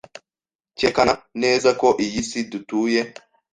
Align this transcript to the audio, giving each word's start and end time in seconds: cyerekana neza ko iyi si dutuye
cyerekana 0.77 1.13
neza 1.41 1.69
ko 1.79 1.87
iyi 2.05 2.21
si 2.29 2.39
dutuye 2.51 3.01